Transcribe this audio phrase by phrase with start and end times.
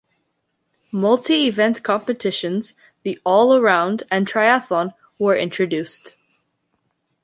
[0.91, 6.15] Multi-event competitions, the all-around and triathlon, were introduced.